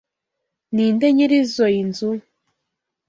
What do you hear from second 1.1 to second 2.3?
nyiri izoi nzu?